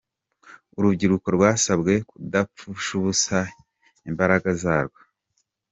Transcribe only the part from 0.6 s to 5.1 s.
Urubyiruko rwasabwe kudapfusha ubusa imbaraga zarwo.